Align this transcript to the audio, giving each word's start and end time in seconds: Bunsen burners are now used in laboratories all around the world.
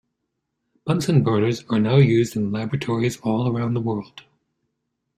Bunsen 0.83 1.23
burners 1.23 1.63
are 1.69 1.77
now 1.79 1.97
used 1.97 2.35
in 2.35 2.51
laboratories 2.51 3.17
all 3.21 3.47
around 3.55 3.75
the 3.75 3.81
world. 3.81 4.23